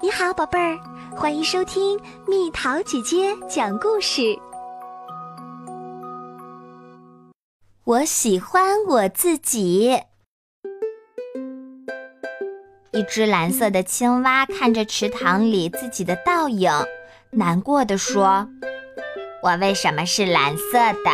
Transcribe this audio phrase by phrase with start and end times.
[0.00, 0.78] 你好，宝贝儿，
[1.16, 4.38] 欢迎收听蜜桃姐姐讲故事。
[7.82, 10.00] 我喜欢我自己。
[12.92, 16.70] 一只蓝色的青蛙看着池塘里自己的倒影，
[17.32, 18.48] 难过的说
[19.42, 21.10] ：“我为什么是蓝色的？”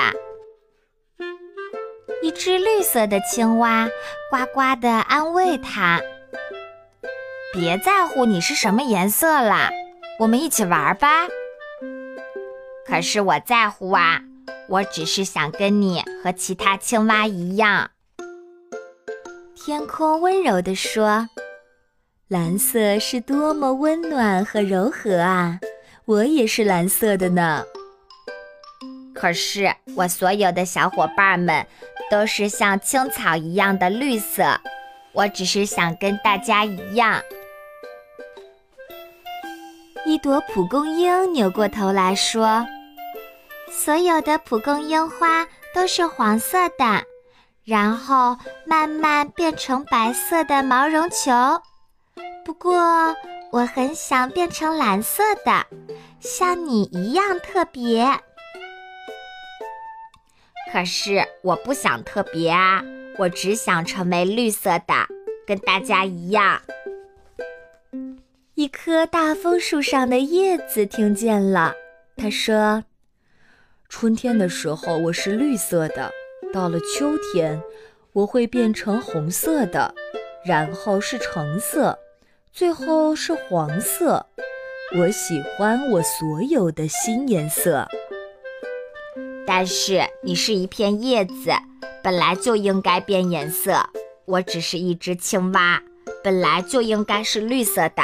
[2.23, 3.89] 一只绿色的青蛙
[4.31, 6.03] 呱呱的安慰它。
[7.55, 9.71] 别在乎你是什么颜色啦，
[10.19, 11.29] 我们一起玩吧。
[12.85, 14.21] 可是我在乎啊，
[14.69, 17.93] 我只是想跟你和其他青蛙一样。
[19.55, 21.29] 天空温柔地说
[22.27, 25.61] ：“蓝色是多么温暖和柔和啊，
[26.07, 27.63] 我也是蓝色的呢。”
[29.15, 31.65] 可是我所有的小伙伴们
[32.11, 34.61] 都是像青草一样的绿色，
[35.13, 37.23] 我只是想跟大家一样。
[40.15, 42.65] 一朵蒲公英扭过头来说
[43.69, 45.45] ：“所有的蒲公英花
[45.75, 47.03] 都是黄色的，
[47.65, 51.33] 然后慢慢变成白色的毛绒球。
[52.45, 53.17] 不过，
[53.51, 55.67] 我很想变成蓝色的，
[56.21, 58.07] 像你一样特别。
[60.73, 62.85] 可是我不想特别啊，
[63.19, 64.95] 我只想成为绿色的，
[65.45, 66.63] 跟大家一样。”
[68.65, 71.75] 一棵大枫树上的叶子听见了，
[72.17, 72.83] 他说
[73.91, 76.11] ：“春天的时候我是绿色的，
[76.51, 77.61] 到了秋天
[78.15, 79.95] 我会变成红色的，
[80.47, 81.99] 然后是橙色，
[82.55, 84.25] 最后是黄色。
[84.97, 87.87] 我喜欢我所有的新颜色。
[89.47, 91.53] 但是你是一片叶子，
[92.03, 93.91] 本来就应该变颜色。
[94.25, 95.83] 我只是一只青蛙，
[96.23, 98.03] 本来就应该是绿色的。”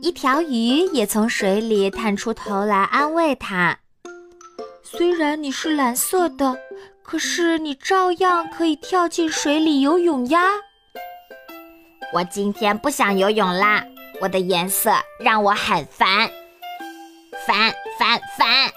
[0.00, 3.78] 一条鱼也从水里探出头来安慰他
[4.82, 6.56] ：“虽然你是蓝色的，
[7.02, 10.44] 可是你照样可以跳进水里游泳呀。”
[12.14, 13.84] 我今天不想游泳啦，
[14.22, 16.30] 我的颜色让我很烦，
[17.46, 18.70] 烦烦烦。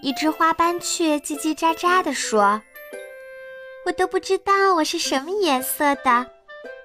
[0.00, 2.62] 一只花斑雀叽叽喳喳地说
[3.84, 6.26] ：“我都不知道我是什么颜色的。”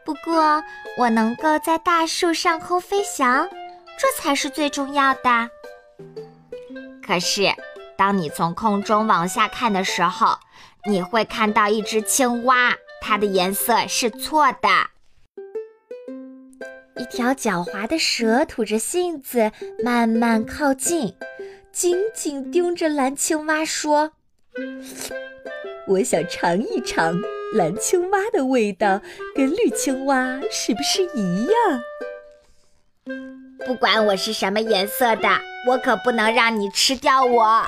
[0.08, 0.64] 不过，
[0.98, 3.46] 我能够在大树上空飞翔，
[4.00, 5.50] 这才是最重要的。
[7.06, 7.54] 可是，
[7.98, 10.40] 当你从空中往下看的时候，
[10.90, 14.70] 你会看到一只青蛙，它的颜色是错的。
[16.96, 19.52] 一条狡猾的蛇吐着信子，
[19.84, 21.18] 慢慢靠近，
[21.74, 24.14] 紧紧盯着蓝青蛙说
[25.86, 27.14] ：“我想尝一尝。”
[27.58, 29.02] 蓝青蛙的味道
[29.34, 31.82] 跟绿青蛙是不是一样？
[33.66, 35.28] 不管我是什么颜色的，
[35.68, 37.66] 我可不能让你吃掉我。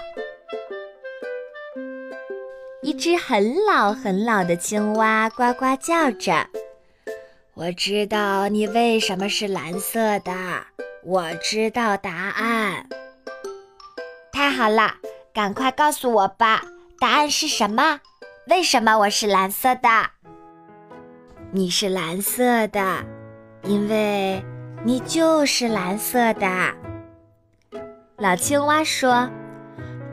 [2.83, 6.45] 一只很老很老的青蛙呱呱叫着
[7.55, 10.31] ：“我知道你为什么是蓝色的，
[11.03, 12.87] 我知道答案。
[14.31, 14.97] 太好了，
[15.33, 16.61] 赶快告诉我吧，
[16.99, 18.01] 答案是什么？”
[18.49, 19.89] 为什么我是蓝色的？
[21.51, 23.05] 你是蓝色的，
[23.61, 24.43] 因为
[24.83, 26.47] 你就是蓝色的。
[28.17, 29.29] 老青蛙说：“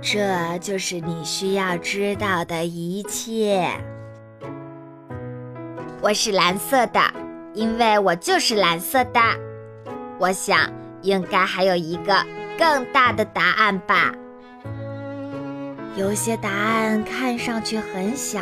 [0.02, 3.70] 这就是你需要知道的一切。”
[6.02, 7.00] 我是蓝色的，
[7.54, 9.20] 因为我就是蓝色的。
[10.18, 10.70] 我想，
[11.00, 12.22] 应该还有一个
[12.58, 14.12] 更大的答案吧。
[15.96, 18.40] 有些答案看上去很小，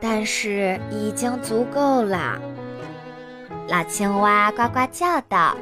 [0.00, 2.40] 但是已经足够了。
[3.68, 5.56] 老青蛙呱呱叫道。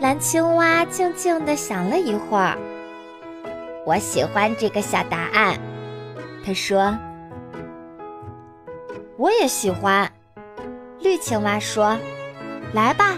[0.00, 2.56] 蓝青蛙静静地想了一会儿，
[3.86, 5.58] 我喜欢这个小答案，
[6.44, 6.94] 他说。
[9.16, 10.08] 我也喜欢。
[11.00, 11.98] 绿青蛙说
[12.72, 13.14] ：“来吧，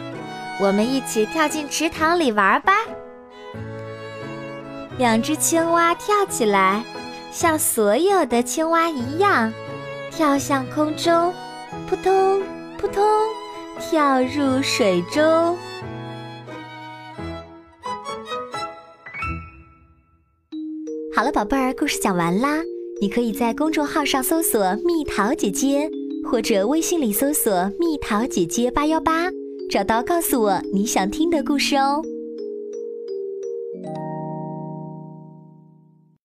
[0.61, 2.73] 我们一起跳进池塘里玩吧。”
[5.01, 6.85] 两只青蛙跳起来，
[7.33, 9.51] 像所有的青蛙一样，
[10.11, 11.33] 跳向空中，
[11.89, 12.43] 扑通
[12.77, 13.03] 扑通，
[13.81, 15.57] 跳入水中。
[21.17, 22.59] 好了，宝贝儿，故事讲完啦。
[23.01, 25.89] 你可以在公众号上搜索“蜜桃姐姐”，
[26.31, 27.51] 或者微信里搜索
[27.81, 29.31] “蜜桃姐姐八幺八”，
[29.73, 32.03] 找到告诉我你想听的故事哦。